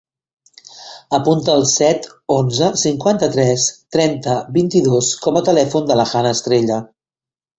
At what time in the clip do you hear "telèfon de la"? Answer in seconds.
5.53-6.07